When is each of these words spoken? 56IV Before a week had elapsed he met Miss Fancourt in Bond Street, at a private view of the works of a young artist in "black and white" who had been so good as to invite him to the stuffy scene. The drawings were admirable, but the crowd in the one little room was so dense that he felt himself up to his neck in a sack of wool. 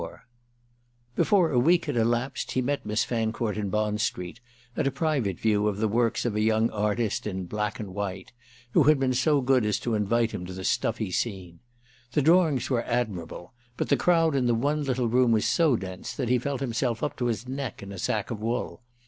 56IV 0.01 0.19
Before 1.15 1.51
a 1.51 1.59
week 1.59 1.85
had 1.85 1.95
elapsed 1.95 2.53
he 2.53 2.61
met 2.63 2.87
Miss 2.87 3.03
Fancourt 3.03 3.55
in 3.55 3.69
Bond 3.69 4.01
Street, 4.01 4.39
at 4.75 4.87
a 4.87 4.91
private 4.91 5.37
view 5.39 5.67
of 5.67 5.77
the 5.77 5.87
works 5.87 6.25
of 6.25 6.35
a 6.35 6.41
young 6.41 6.71
artist 6.71 7.27
in 7.27 7.45
"black 7.45 7.79
and 7.79 7.93
white" 7.93 8.31
who 8.71 8.81
had 8.85 8.99
been 8.99 9.13
so 9.13 9.41
good 9.41 9.63
as 9.63 9.77
to 9.81 9.93
invite 9.93 10.31
him 10.31 10.43
to 10.47 10.53
the 10.53 10.63
stuffy 10.63 11.11
scene. 11.11 11.59
The 12.13 12.23
drawings 12.23 12.67
were 12.67 12.81
admirable, 12.81 13.53
but 13.77 13.89
the 13.89 13.95
crowd 13.95 14.33
in 14.35 14.47
the 14.47 14.55
one 14.55 14.83
little 14.83 15.07
room 15.07 15.31
was 15.31 15.45
so 15.45 15.75
dense 15.75 16.13
that 16.13 16.29
he 16.29 16.39
felt 16.39 16.61
himself 16.61 17.03
up 17.03 17.15
to 17.17 17.25
his 17.27 17.47
neck 17.47 17.83
in 17.83 17.91
a 17.91 17.99
sack 17.99 18.31
of 18.31 18.41
wool. 18.41 18.81